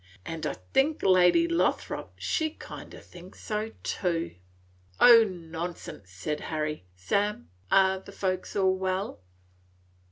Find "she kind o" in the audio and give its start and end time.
2.17-2.99